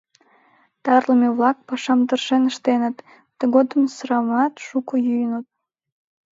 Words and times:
Тарлыме-влак 0.83 1.57
пашам 1.67 1.99
тыршен 2.07 2.43
ыштеныт, 2.51 2.97
тыгодым 3.37 3.83
сырамат 3.95 4.53
шуко 4.65 4.93
йӱыныт. 5.05 5.45